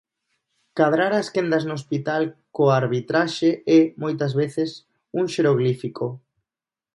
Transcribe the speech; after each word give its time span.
Cadrar 0.79 1.09
as 1.17 1.27
quendas 1.35 1.63
no 1.67 1.75
hospital 1.79 2.23
coa 2.55 2.73
arbitraxe 2.81 3.49
é, 3.77 3.79
moitas 4.03 4.33
veces, 4.41 4.69
un 5.19 5.25
xeroglífico. 5.33 6.05